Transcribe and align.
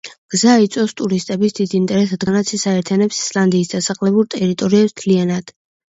გზა 0.33 0.53
იწვევს 0.61 0.95
ტურისტების 1.01 1.53
დიდ 1.59 1.75
ინტერესს, 1.79 2.13
რადგანაც 2.17 2.53
ის 2.59 2.65
აერთიანებს 2.73 3.19
ისლანდიის 3.27 3.73
დასახლებულ 3.75 4.29
ტერიტორიებს 4.37 4.97
მთლიანად. 4.97 5.55